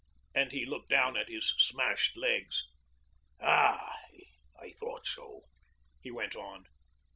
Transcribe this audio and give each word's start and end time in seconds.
And 0.33 0.51
he 0.51 0.65
looked 0.65 0.89
down 0.89 1.15
at 1.15 1.29
his 1.29 1.53
smashed 1.59 2.17
legs. 2.17 2.63
'Ah, 3.39 3.99
I 4.59 4.71
thought 4.71 5.05
so,' 5.05 5.41
he 6.01 6.09
went 6.09 6.35
on. 6.35 6.65